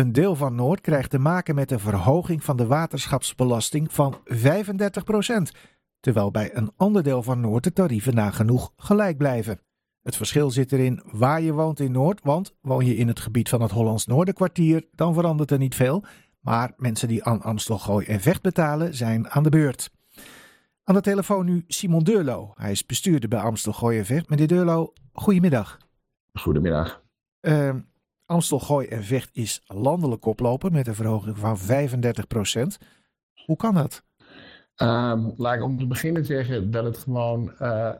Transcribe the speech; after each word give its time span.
Een 0.00 0.12
deel 0.12 0.36
van 0.36 0.54
Noord 0.54 0.80
krijgt 0.80 1.10
te 1.10 1.18
maken 1.18 1.54
met 1.54 1.70
een 1.70 1.80
verhoging 1.80 2.44
van 2.44 2.56
de 2.56 2.66
waterschapsbelasting 2.66 3.92
van 3.92 4.18
35% 4.24 4.36
terwijl 6.00 6.30
bij 6.30 6.56
een 6.56 6.72
ander 6.76 7.02
deel 7.02 7.22
van 7.22 7.40
Noord 7.40 7.64
de 7.64 7.72
tarieven 7.72 8.14
nagenoeg 8.14 8.72
gelijk 8.76 9.16
blijven. 9.16 9.60
Het 10.02 10.16
verschil 10.16 10.50
zit 10.50 10.72
erin 10.72 11.02
waar 11.04 11.40
je 11.40 11.52
woont 11.52 11.80
in 11.80 11.92
Noord, 11.92 12.20
want 12.22 12.56
woon 12.60 12.86
je 12.86 12.96
in 12.96 13.08
het 13.08 13.20
gebied 13.20 13.48
van 13.48 13.62
het 13.62 13.70
Hollands 13.70 14.06
Noorderkwartier, 14.06 14.86
dan 14.94 15.14
verandert 15.14 15.50
er 15.50 15.58
niet 15.58 15.74
veel. 15.74 16.04
Maar 16.40 16.72
mensen 16.76 17.08
die 17.08 17.24
aan 17.24 17.42
Amstelgooi 17.42 18.06
en 18.06 18.20
Vecht 18.20 18.42
betalen, 18.42 18.94
zijn 18.94 19.30
aan 19.30 19.42
de 19.42 19.50
beurt. 19.50 19.90
Aan 20.84 20.94
de 20.94 21.00
telefoon 21.00 21.44
nu 21.44 21.64
Simon 21.66 22.04
Deurlo. 22.04 22.52
Hij 22.54 22.70
is 22.70 22.86
bestuurder 22.86 23.28
bij 23.28 23.40
Amstelgooi 23.40 23.98
en 23.98 24.06
Vecht. 24.06 24.28
Meneer 24.28 24.48
Deurlo, 24.48 24.92
goedemiddag. 25.12 25.78
Goedemiddag. 26.32 27.02
Uh, 27.40 27.74
Amstelgooi 28.30 28.86
en 28.86 29.04
Vecht 29.04 29.30
is 29.32 29.62
landelijk 29.66 30.20
koploper 30.20 30.72
met 30.72 30.86
een 30.86 30.94
verhoging 30.94 31.38
van 31.38 31.58
35% 31.58 32.86
Hoe 33.46 33.56
kan 33.56 33.74
dat? 33.74 34.04
Um, 34.76 35.32
laat 35.36 35.54
ik 35.54 35.62
om 35.62 35.78
te 35.78 35.86
beginnen 35.86 36.24
zeggen 36.24 36.70
dat 36.70 36.84
het 36.84 36.98
gewoon 36.98 37.52
uh, 37.60 37.92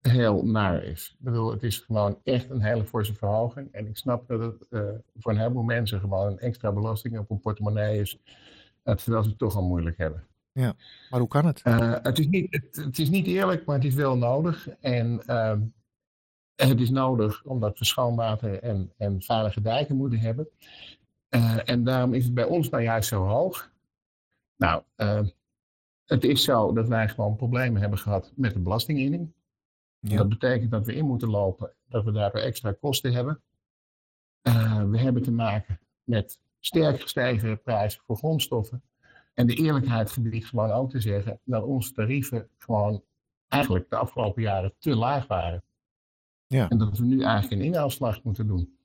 heel 0.00 0.46
naar 0.46 0.84
is. 0.84 1.16
Ik 1.18 1.24
bedoel, 1.24 1.50
het 1.50 1.62
is 1.62 1.78
gewoon 1.78 2.18
echt 2.24 2.50
een 2.50 2.62
hele 2.62 2.84
forse 2.84 3.14
verhoging. 3.14 3.72
En 3.72 3.86
ik 3.86 3.96
snap 3.96 4.28
dat 4.28 4.40
het 4.40 4.66
uh, 4.70 4.80
voor 5.18 5.32
een 5.32 5.38
heleboel 5.38 5.62
mensen 5.62 6.00
gewoon 6.00 6.26
een 6.26 6.38
extra 6.38 6.72
belasting 6.72 7.18
op 7.18 7.28
hun 7.28 7.40
portemonnee 7.40 8.00
is. 8.00 8.18
Uh, 8.84 8.94
terwijl 8.94 9.22
ze 9.22 9.28
het 9.28 9.38
toch 9.38 9.56
al 9.56 9.62
moeilijk 9.62 9.98
hebben. 9.98 10.26
Ja, 10.52 10.74
maar 11.10 11.20
hoe 11.20 11.28
kan 11.28 11.46
het? 11.46 11.60
het, 12.02 12.18
is 12.18 12.28
niet, 12.28 12.46
het, 12.50 12.84
het, 12.84 12.98
is 12.98 13.10
niet 13.10 13.26
eerlijk, 13.26 13.64
maar 13.64 13.76
het 13.76 13.84
is 13.84 13.94
wel 13.94 14.16
nodig. 14.16 14.68
En 14.80 15.22
het 16.56 16.80
is 16.80 16.90
nodig 16.90 17.44
omdat 17.44 17.78
we 17.78 17.84
schoon 17.84 18.16
water 18.16 18.62
en, 18.62 18.92
en 18.96 19.22
veilige 19.22 19.60
dijken 19.60 19.96
moeten 19.96 20.18
hebben. 20.18 20.48
en 21.64 21.84
daarom 21.84 22.14
is 22.14 22.24
het 22.24 22.34
bij 22.34 22.44
ons 22.44 22.68
nou 22.68 22.82
juist 22.82 23.08
zo 23.08 23.24
hoog. 23.24 23.70
Nou, 24.56 24.82
ehm, 24.96 25.26
het 26.04 26.24
is 26.24 26.44
zo 26.44 26.72
dat 26.72 26.88
wij 26.88 27.08
gewoon 27.08 27.36
problemen 27.36 27.80
hebben 27.80 27.98
gehad 27.98 28.32
met 28.34 28.52
de 28.52 28.58
belastinginning. 28.58 29.32
Ja. 29.98 30.16
Dat 30.16 30.28
betekent 30.28 30.70
dat 30.70 30.86
we 30.86 30.94
in 30.94 31.06
moeten 31.06 31.28
lopen, 31.28 31.72
dat 31.88 32.04
we 32.04 32.12
daardoor 32.12 32.40
extra 32.40 32.72
kosten 32.72 33.12
hebben. 33.12 33.42
Uh, 34.42 34.84
we 34.84 34.98
hebben 34.98 35.22
te 35.22 35.32
maken 35.32 35.80
met 36.04 36.38
sterk 36.60 37.00
gestegen 37.00 37.62
prijzen 37.62 38.00
voor 38.06 38.16
grondstoffen. 38.16 38.82
En 39.34 39.46
de 39.46 39.54
eerlijkheid 39.54 40.10
gebied 40.10 40.46
gewoon 40.46 40.70
ook 40.70 40.90
te 40.90 41.00
zeggen 41.00 41.40
dat 41.44 41.64
onze 41.64 41.92
tarieven 41.92 42.48
gewoon 42.58 43.02
eigenlijk 43.48 43.90
de 43.90 43.96
afgelopen 43.96 44.42
jaren 44.42 44.74
te 44.78 44.96
laag 44.96 45.26
waren. 45.26 45.62
Ja. 46.52 46.68
En 46.68 46.78
dat 46.78 46.98
we 46.98 47.04
nu 47.04 47.22
eigenlijk 47.22 47.62
een 47.62 47.66
inhaalslag 47.66 48.22
moeten 48.22 48.46
doen. 48.46 48.76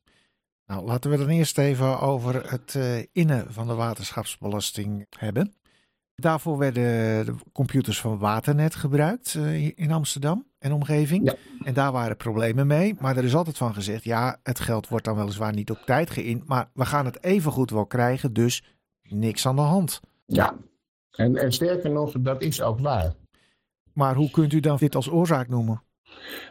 Nou, 0.65 0.85
laten 0.85 1.11
we 1.11 1.17
dan 1.17 1.27
eerst 1.27 1.57
even 1.57 1.99
over 1.99 2.51
het 2.51 2.73
uh, 2.77 3.03
innen 3.11 3.53
van 3.53 3.67
de 3.67 3.73
waterschapsbelasting 3.73 5.05
hebben. 5.09 5.53
Daarvoor 6.15 6.57
werden 6.57 6.83
de 7.25 7.35
computers 7.51 8.01
van 8.01 8.17
Waternet 8.17 8.75
gebruikt 8.75 9.33
uh, 9.33 9.65
in 9.75 9.91
Amsterdam 9.91 10.45
en 10.59 10.71
omgeving. 10.71 11.25
Ja. 11.25 11.35
En 11.63 11.73
daar 11.73 11.91
waren 11.91 12.17
problemen 12.17 12.67
mee. 12.67 12.95
Maar 12.99 13.17
er 13.17 13.23
is 13.23 13.35
altijd 13.35 13.57
van 13.57 13.73
gezegd, 13.73 14.03
ja, 14.03 14.39
het 14.43 14.59
geld 14.59 14.87
wordt 14.87 15.05
dan 15.05 15.15
weliswaar 15.15 15.53
niet 15.53 15.71
op 15.71 15.81
tijd 15.85 16.09
geïnd. 16.09 16.47
Maar 16.47 16.69
we 16.73 16.85
gaan 16.85 17.05
het 17.05 17.23
even 17.23 17.51
goed 17.51 17.69
wel 17.69 17.85
krijgen, 17.85 18.33
dus 18.33 18.63
niks 19.01 19.47
aan 19.47 19.55
de 19.55 19.61
hand. 19.61 19.99
Ja, 20.25 20.55
en, 21.11 21.35
en 21.35 21.51
sterker 21.51 21.91
nog, 21.91 22.11
dat 22.19 22.41
is 22.41 22.61
ook 22.61 22.79
waar. 22.79 23.13
Maar 23.93 24.15
hoe 24.15 24.31
kunt 24.31 24.53
u 24.53 24.59
dan 24.59 24.77
dit 24.77 24.95
als 24.95 25.09
oorzaak 25.09 25.47
noemen? 25.47 25.81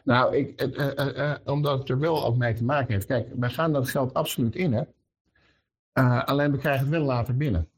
Nou, 0.05 0.37
ik, 0.37 0.62
uh, 0.62 1.17
uh, 1.17 1.35
omdat 1.45 1.79
het 1.79 1.89
er 1.89 1.99
wel 1.99 2.25
ook 2.25 2.37
mee 2.37 2.55
te 2.55 2.65
maken 2.65 2.93
heeft. 2.93 3.07
Kijk, 3.07 3.29
wij 3.35 3.51
gaan 3.51 3.73
dat 3.73 3.89
geld 3.89 4.15
absoluut 4.15 4.57
in, 4.57 4.73
hè. 4.73 4.85
alleen 6.25 6.53
we 6.53 6.59
krijgen 6.59 6.81
het 6.81 6.95
wel 6.95 7.05
later 7.05 7.37
binnen. 7.37 7.69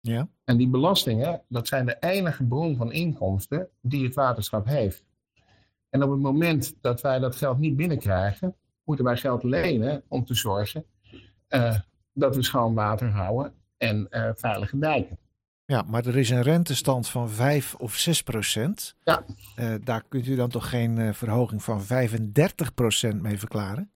Ja. 0.00 0.28
En 0.44 0.56
die 0.56 0.68
belastingen, 0.68 1.42
dat 1.48 1.68
zijn 1.68 1.86
de 1.86 1.96
enige 2.00 2.44
bron 2.44 2.76
van 2.76 2.92
inkomsten 2.92 3.68
die 3.80 4.04
het 4.04 4.14
waterschap 4.14 4.66
heeft. 4.66 5.04
En 5.88 6.02
op 6.02 6.10
het 6.10 6.20
moment 6.20 6.74
dat 6.80 7.00
wij 7.00 7.18
dat 7.18 7.36
geld 7.36 7.58
niet 7.58 7.76
binnenkrijgen, 7.76 8.56
moeten 8.84 9.04
wij 9.04 9.16
geld 9.16 9.42
lenen 9.42 10.02
om 10.08 10.24
te 10.24 10.34
zorgen 10.34 10.84
uh, 11.48 11.78
dat 12.12 12.36
we 12.36 12.42
schoon 12.42 12.74
water 12.74 13.10
houden 13.10 13.54
en 13.76 14.06
uh, 14.10 14.30
veilige 14.34 14.78
dijken. 14.78 15.18
Ja, 15.72 15.84
maar 15.86 16.06
er 16.06 16.16
is 16.16 16.30
een 16.30 16.42
rentestand 16.42 17.08
van 17.08 17.30
5 17.30 17.74
of 17.74 17.94
6 17.94 18.22
procent. 18.22 18.96
Ja. 19.04 19.24
Uh, 19.58 19.74
daar 19.84 20.02
kunt 20.08 20.26
u 20.26 20.34
dan 20.34 20.48
toch 20.48 20.68
geen 20.68 21.14
verhoging 21.14 21.62
van 21.62 21.82
35 21.82 22.74
procent 22.74 23.22
mee 23.22 23.38
verklaren? 23.38 23.90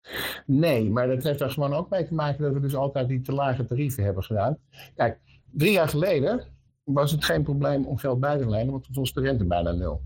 Nee, 0.46 0.90
maar 0.90 1.08
dat 1.08 1.24
heeft 1.24 1.41
er 1.41 1.50
gewoon 1.50 1.74
ook 1.74 1.90
mee 1.90 2.08
te 2.08 2.14
maken 2.14 2.44
dat 2.44 2.53
we 2.53 2.59
dus 2.59 2.75
altijd 2.75 3.08
die 3.08 3.22
te 3.22 3.31
lage 3.31 3.66
tarieven 3.66 4.03
hebben 4.03 4.24
gedaan. 4.24 4.58
Kijk, 4.96 5.19
Drie 5.52 5.72
jaar 5.72 5.90
geleden 5.90 6.44
was 6.84 7.12
het 7.12 7.24
geen 7.24 7.44
probleem 7.44 7.85
om 7.85 7.97
geld 7.97 8.19
bij 8.19 8.38
te 8.38 8.50
lenen, 8.50 8.72
want 8.72 8.84
toen 8.84 8.94
was 8.94 9.14
de 9.14 9.22
rente 9.22 9.46
bijna 9.46 9.72
nul. 9.72 10.02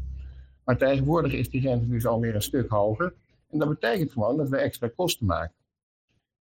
Maar 0.63 0.77
tegenwoordig 0.77 1.33
is 1.33 1.49
die 1.49 1.61
rente 1.61 1.87
dus 1.87 2.05
alweer 2.05 2.35
een 2.35 2.41
stuk 2.41 2.69
hoger. 2.69 3.13
En 3.49 3.59
dat 3.59 3.69
betekent 3.69 4.11
gewoon 4.11 4.37
dat 4.37 4.49
we 4.49 4.57
extra 4.57 4.89
kosten 4.95 5.25
maken. 5.25 5.55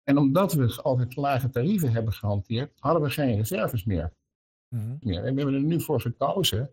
En 0.04 0.18
omdat 0.18 0.52
we 0.52 0.78
altijd 0.82 1.16
lage 1.16 1.50
tarieven 1.50 1.92
hebben 1.92 2.12
gehanteerd, 2.12 2.72
hadden 2.78 3.02
we 3.02 3.10
geen 3.10 3.36
reserves 3.36 3.84
meer. 3.84 4.12
Mm 4.68 4.98
meer. 5.00 5.24
En 5.24 5.34
we 5.34 5.40
hebben 5.40 5.54
er 5.54 5.66
nu 5.66 5.80
voor 5.80 6.00
gekozen 6.00 6.70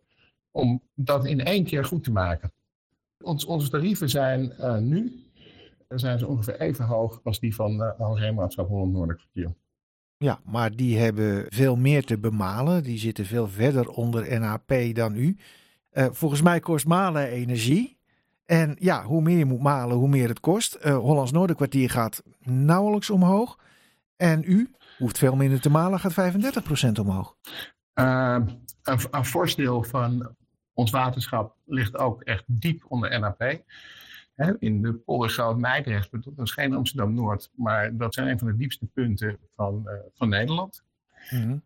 om 0.52 0.82
dat 0.96 1.26
in 1.26 1.44
één 1.44 1.64
keer 1.64 1.86
goed 1.86 2.04
te 2.04 2.12
maken. 2.12 2.52
Ons, 3.22 3.46
onze 3.46 3.70
tarieven 3.70 4.10
zijn 4.10 4.54
uh, 4.60 4.78
nu 4.78 5.24
zijn 6.00 6.20
ze 6.20 6.28
ongeveer 6.28 6.60
even 6.60 6.86
hoog 6.86 7.20
als 7.24 7.40
die 7.40 7.56
van 7.56 7.82
uh, 7.82 7.92
Hoogheemraadschap 7.98 8.68
Holland 8.68 8.92
Noordelijk 8.92 9.20
Kwartier. 9.20 9.56
Ja, 10.18 10.40
maar 10.46 10.76
die 10.76 10.98
hebben 10.98 11.46
veel 11.50 11.76
meer 11.76 12.06
te 12.06 12.18
bemalen. 12.18 12.84
Die 12.84 12.98
zitten 12.98 13.26
veel 13.26 13.48
verder 13.48 13.90
onder 13.90 14.40
NAP 14.40 14.74
dan 14.94 15.16
u. 15.16 15.38
Uh, 15.94 16.06
volgens 16.12 16.42
mij 16.42 16.60
kost 16.60 16.86
malen 16.86 17.28
energie. 17.28 17.98
En 18.46 18.76
ja, 18.80 19.04
hoe 19.04 19.22
meer 19.22 19.38
je 19.38 19.46
moet 19.46 19.62
malen, 19.62 19.98
hoe 19.98 20.08
meer 20.08 20.28
het 20.28 20.40
kost. 20.40 20.78
Uh, 20.86 20.98
Hollands 20.98 21.32
Noorderkwartier 21.32 21.90
gaat 21.90 22.24
nauwelijks 22.40 23.10
omhoog. 23.10 23.60
En 24.16 24.44
u 24.46 24.72
hoeft 24.98 25.18
veel 25.18 25.36
minder 25.36 25.62
te 25.62 25.70
malen, 25.70 26.00
gaat 26.00 26.34
35% 26.88 27.00
omhoog. 27.00 27.36
Uh, 27.96 28.38
een, 28.84 29.00
een 29.12 29.26
fors 29.26 29.56
deel 29.56 29.84
van 29.84 30.36
ons 30.74 30.92
waterschap 30.92 31.56
ligt 31.66 31.98
ook 31.98 32.22
echt 32.22 32.44
diep 32.48 32.86
onder 32.88 33.20
NAP 33.20 33.64
in 34.60 34.82
de 34.82 34.94
polder 34.94 35.30
Zout-Meidrecht, 35.30 36.12
dat 36.12 36.46
is 36.46 36.52
geen 36.52 36.74
Amsterdam-Noord, 36.74 37.52
maar 37.56 37.98
dat 37.98 38.14
zijn 38.14 38.28
een 38.28 38.40
van 38.40 38.48
de 38.48 38.56
diepste 38.56 38.86
punten 38.86 39.38
van, 39.56 39.84
uh, 39.86 39.94
van 40.14 40.30
Nederland. 40.30 40.84
Mm 41.30 41.64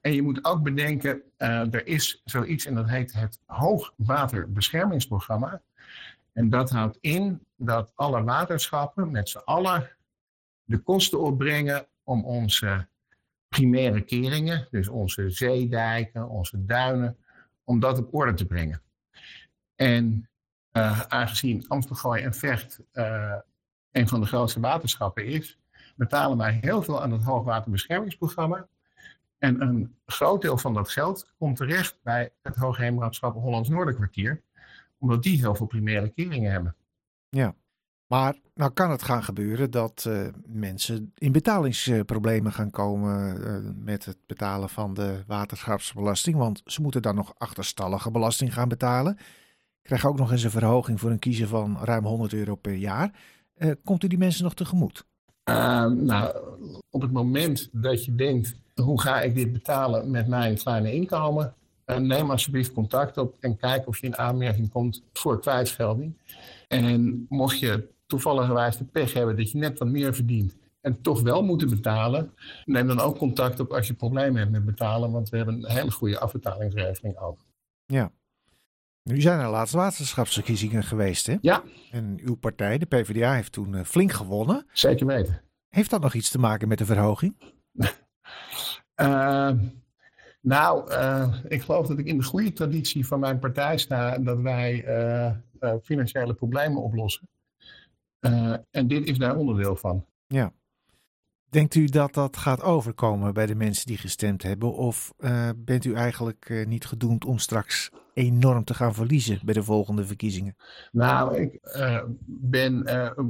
en 0.00 0.12
je 0.12 0.22
moet 0.22 0.44
ook 0.44 0.62
bedenken, 0.62 1.22
uh, 1.38 1.74
er 1.74 1.86
is 1.86 2.22
zoiets 2.24 2.66
en 2.66 2.74
dat 2.74 2.88
heet 2.88 3.12
het 3.12 3.40
Hoogwaterbeschermingsprogramma. 3.46 5.62
En 6.32 6.50
dat 6.50 6.70
houdt 6.70 6.98
in 7.00 7.46
dat 7.56 7.92
alle 7.94 8.22
waterschappen 8.22 9.10
met 9.10 9.28
z'n 9.28 9.42
allen 9.44 9.90
de 10.64 10.78
kosten 10.78 11.20
opbrengen 11.20 11.86
om 12.02 12.24
onze 12.24 12.86
primaire 13.56 14.00
keringen, 14.00 14.68
dus 14.70 14.88
onze 14.88 15.30
zeedijken, 15.30 16.28
onze 16.28 16.64
duinen, 16.64 17.16
om 17.64 17.80
dat 17.80 17.98
op 17.98 18.14
orde 18.14 18.34
te 18.34 18.46
brengen. 18.46 18.82
En 19.74 20.28
uh, 20.72 21.00
aangezien 21.00 21.68
Amstelgooi 21.68 22.22
en 22.22 22.34
Vecht 22.34 22.80
uh, 22.92 23.34
een 23.90 24.08
van 24.08 24.20
de 24.20 24.26
grootste 24.26 24.60
waterschappen 24.60 25.26
is, 25.26 25.58
betalen 25.96 26.38
wij 26.38 26.58
heel 26.60 26.82
veel 26.82 27.02
aan 27.02 27.12
het 27.12 27.22
hoogwaterbeschermingsprogramma. 27.22 28.68
En 29.38 29.60
een 29.62 29.96
groot 30.06 30.42
deel 30.42 30.58
van 30.58 30.74
dat 30.74 30.88
geld 30.88 31.32
komt 31.38 31.56
terecht 31.56 31.98
bij 32.02 32.32
het 32.42 32.56
Hoogheemraadschap 32.56 33.34
Hollands 33.34 33.68
Noorderkwartier, 33.68 34.42
omdat 34.98 35.22
die 35.22 35.38
heel 35.38 35.54
veel 35.54 35.66
primaire 35.66 36.08
keringen 36.08 36.50
hebben. 36.50 36.76
Ja, 37.28 37.54
maar 38.06 38.36
nou 38.54 38.70
kan 38.72 38.90
het 38.90 39.02
gaan 39.02 39.24
gebeuren 39.24 39.70
dat 39.70 40.04
uh, 40.08 40.26
mensen 40.46 41.12
in 41.14 41.32
betalingsproblemen 41.32 42.52
gaan 42.52 42.70
komen 42.70 43.40
uh, 43.40 43.70
met 43.76 44.04
het 44.04 44.18
betalen 44.26 44.68
van 44.68 44.94
de 44.94 45.22
waterschapsbelasting, 45.26 46.36
want 46.36 46.62
ze 46.64 46.82
moeten 46.82 47.02
dan 47.02 47.14
nog 47.14 47.34
achterstallige 47.38 48.10
belasting 48.10 48.52
gaan 48.52 48.68
betalen 48.68 49.18
krijg 49.86 50.06
ook 50.06 50.18
nog 50.18 50.32
eens 50.32 50.42
een 50.42 50.50
verhoging 50.50 51.00
voor 51.00 51.10
een 51.10 51.18
kiezer 51.18 51.48
van 51.48 51.78
ruim 51.82 52.04
100 52.04 52.32
euro 52.32 52.54
per 52.54 52.74
jaar. 52.74 53.10
Uh, 53.58 53.70
komt 53.84 54.04
u 54.04 54.08
die 54.08 54.18
mensen 54.18 54.44
nog 54.44 54.54
tegemoet? 54.54 55.06
Uh, 55.50 55.86
nou, 55.86 56.36
op 56.90 57.02
het 57.02 57.12
moment 57.12 57.68
dat 57.72 58.04
je 58.04 58.14
denkt, 58.14 58.56
hoe 58.74 59.00
ga 59.00 59.20
ik 59.20 59.34
dit 59.34 59.52
betalen 59.52 60.10
met 60.10 60.28
mijn 60.28 60.56
kleine 60.56 60.92
inkomen? 60.92 61.54
Neem 61.98 62.30
alsjeblieft 62.30 62.72
contact 62.72 63.16
op 63.16 63.36
en 63.40 63.56
kijk 63.56 63.88
of 63.88 63.98
je 63.98 64.06
in 64.06 64.16
aanmerking 64.16 64.70
komt 64.70 65.02
voor 65.12 65.40
kwijtschelding. 65.40 66.16
En 66.68 67.26
mocht 67.28 67.58
je 67.58 67.88
toevallig 68.06 68.76
de 68.76 68.84
pech 68.84 69.12
hebben 69.12 69.36
dat 69.36 69.50
je 69.50 69.58
net 69.58 69.78
wat 69.78 69.88
meer 69.88 70.14
verdient 70.14 70.56
en 70.80 71.00
toch 71.02 71.20
wel 71.20 71.42
moeten 71.44 71.70
betalen, 71.70 72.34
neem 72.64 72.86
dan 72.86 73.00
ook 73.00 73.18
contact 73.18 73.60
op 73.60 73.72
als 73.72 73.86
je 73.86 73.94
problemen 73.94 74.38
hebt 74.38 74.50
met 74.50 74.64
betalen, 74.64 75.10
want 75.10 75.28
we 75.28 75.36
hebben 75.36 75.54
een 75.54 75.70
hele 75.70 75.90
goede 75.90 76.18
afbetalingsregeling 76.18 77.18
ook. 77.18 77.38
Ja, 77.86 78.12
nu 79.02 79.20
zijn 79.20 79.40
er 79.40 79.48
laatst 79.48 79.74
waterschapsverkiezingen 79.74 80.82
geweest, 80.82 81.26
hè? 81.26 81.36
Ja. 81.40 81.62
En 81.90 82.20
uw 82.24 82.34
partij, 82.34 82.78
de 82.78 82.86
PvdA, 82.86 83.34
heeft 83.34 83.52
toen 83.52 83.74
eh, 83.74 83.84
flink 83.84 84.12
gewonnen. 84.12 84.66
Zeker 84.72 85.06
weten. 85.06 85.42
Heeft 85.68 85.90
dat 85.90 86.00
nog 86.00 86.14
iets 86.14 86.30
te 86.30 86.38
maken 86.38 86.68
met 86.68 86.78
de 86.78 86.84
verhoging? 86.84 87.36
nou, 90.40 90.92
ik 91.48 91.62
geloof 91.62 91.86
dat 91.86 91.98
ik 91.98 92.06
in 92.06 92.18
de 92.18 92.24
goede 92.24 92.52
traditie 92.52 93.06
van 93.06 93.20
mijn 93.20 93.38
partij 93.38 93.78
sta 93.78 94.18
dat 94.18 94.40
wij 94.40 94.84
financiële 95.82 96.34
problemen 96.34 96.82
oplossen. 96.82 97.28
En 98.70 98.86
dit 98.86 99.06
is 99.06 99.18
daar 99.18 99.36
onderdeel 99.36 99.76
van. 99.76 100.04
Ja. 100.26 100.52
Denkt 101.48 101.74
u 101.74 101.84
dat 101.84 102.14
dat 102.14 102.36
gaat 102.36 102.62
overkomen 102.62 103.34
bij 103.34 103.46
de 103.46 103.54
mensen 103.54 103.86
die 103.86 103.96
gestemd 103.96 104.42
hebben? 104.42 104.74
Of 104.74 105.14
uh, 105.18 105.50
bent 105.56 105.84
u 105.84 105.94
eigenlijk 105.94 106.48
uh, 106.48 106.66
niet 106.66 106.86
gedoemd 106.86 107.24
om 107.24 107.38
straks 107.38 107.90
enorm 108.14 108.64
te 108.64 108.74
gaan 108.74 108.94
verliezen 108.94 109.40
bij 109.44 109.54
de 109.54 109.62
volgende 109.62 110.06
verkiezingen? 110.06 110.56
Nou, 110.92 111.36
ik 111.36 111.58
uh, 111.62 112.02
ben 112.26 112.78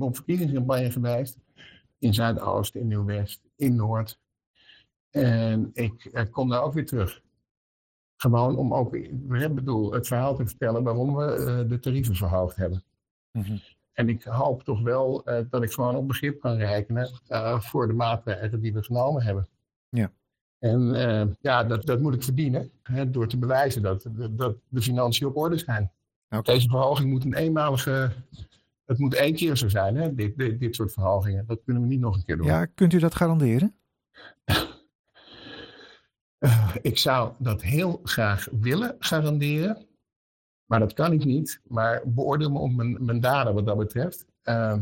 op 0.00 0.14
verkiezingscampagne 0.14 0.90
geweest 0.90 1.38
in 1.98 2.14
Zuidoost, 2.14 2.74
in 2.74 2.86
Nieuw-West, 2.86 3.40
in 3.56 3.76
Noord. 3.76 4.20
En 5.10 5.70
ik 5.72 6.28
kom 6.30 6.48
daar 6.48 6.62
ook 6.62 6.72
weer 6.72 6.86
terug. 6.86 7.22
Gewoon 8.16 8.56
om 8.56 8.74
ook 8.74 8.94
ik 8.94 9.54
bedoel, 9.54 9.92
het 9.92 10.06
verhaal 10.06 10.36
te 10.36 10.46
vertellen 10.46 10.82
waarom 10.82 11.16
we 11.16 11.64
de 11.68 11.78
tarieven 11.78 12.14
verhoogd 12.14 12.56
hebben. 12.56 12.84
Mm 13.32 13.42
-hmm. 13.42 13.60
En 13.96 14.08
ik 14.08 14.22
hoop 14.22 14.62
toch 14.62 14.80
wel 14.80 15.22
uh, 15.24 15.38
dat 15.50 15.62
ik 15.62 15.72
gewoon 15.72 15.96
op 15.96 16.08
begrip 16.08 16.40
kan 16.40 16.56
rekenen 16.56 17.10
uh, 17.28 17.60
voor 17.60 17.86
de 17.86 17.92
maatregelen 17.92 18.60
die 18.60 18.72
we 18.72 18.82
genomen 18.82 19.22
hebben. 19.22 19.48
Ja. 19.88 20.12
En 20.58 20.80
uh, 20.80 21.34
ja, 21.40 21.64
dat, 21.64 21.86
dat 21.86 22.00
moet 22.00 22.14
ik 22.14 22.22
verdienen 22.22 22.70
hè, 22.82 23.10
door 23.10 23.28
te 23.28 23.38
bewijzen 23.38 23.82
dat, 23.82 24.06
dat 24.30 24.56
de 24.68 24.82
financiën 24.82 25.26
op 25.26 25.36
orde 25.36 25.58
zijn. 25.58 25.90
Okay. 26.28 26.54
Deze 26.54 26.68
verhoging 26.68 27.10
moet 27.10 27.24
een 27.24 27.34
eenmalige. 27.34 28.12
Het 28.84 28.98
moet 28.98 29.14
één 29.14 29.34
keer 29.34 29.56
zo 29.56 29.68
zijn, 29.68 29.96
hè, 29.96 30.14
dit, 30.14 30.36
dit, 30.36 30.60
dit 30.60 30.74
soort 30.74 30.92
verhogingen. 30.92 31.46
Dat 31.46 31.60
kunnen 31.64 31.82
we 31.82 31.88
niet 31.88 32.00
nog 32.00 32.16
een 32.16 32.24
keer 32.24 32.36
doen. 32.36 32.46
Ja, 32.46 32.64
kunt 32.64 32.92
u 32.92 32.98
dat 32.98 33.14
garanderen? 33.14 33.74
ik 36.82 36.98
zou 36.98 37.32
dat 37.38 37.62
heel 37.62 38.00
graag 38.02 38.48
willen 38.60 38.96
garanderen. 38.98 39.86
Maar 40.66 40.78
dat 40.78 40.92
kan 40.92 41.12
ik 41.12 41.24
niet. 41.24 41.60
Maar 41.64 42.02
beoordeel 42.04 42.50
me 42.50 42.58
op 42.58 42.72
mijn, 42.72 43.04
mijn 43.04 43.20
daden 43.20 43.54
wat 43.54 43.66
dat 43.66 43.78
betreft. 43.78 44.26
Uh, 44.44 44.76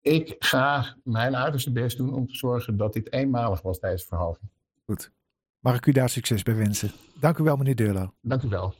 ik 0.00 0.36
ga 0.38 0.96
mijn 1.04 1.36
uiterste 1.36 1.72
best 1.72 1.96
doen 1.96 2.14
om 2.14 2.26
te 2.26 2.34
zorgen 2.34 2.76
dat 2.76 2.92
dit 2.92 3.12
eenmalig 3.12 3.62
was, 3.62 3.80
deze 3.80 4.06
verhoging. 4.06 4.50
Goed. 4.84 5.12
Mag 5.58 5.76
ik 5.76 5.86
u 5.86 5.92
daar 5.92 6.08
succes 6.08 6.42
bij 6.42 6.56
wensen? 6.56 6.90
Dank 7.20 7.38
u 7.38 7.42
wel, 7.42 7.56
meneer 7.56 7.76
Deurlo. 7.76 8.14
Dank 8.20 8.42
u 8.42 8.48
wel. 8.48 8.74